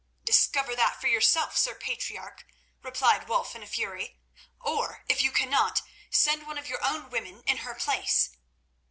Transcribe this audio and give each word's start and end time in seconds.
"Discover 0.23 0.75
that 0.77 0.99
for 0.99 1.05
yourself, 1.07 1.55
Sir 1.55 1.75
Patriarch," 1.75 2.43
replied 2.81 3.27
Wulf 3.29 3.55
in 3.55 3.63
fury. 3.67 4.17
"Or, 4.59 5.03
if 5.07 5.21
you 5.21 5.31
cannot, 5.31 5.83
send 6.09 6.47
one 6.47 6.57
of 6.57 6.67
your 6.67 6.83
own 6.83 7.11
women 7.11 7.43
in 7.45 7.57
her 7.57 7.75
place." 7.75 8.31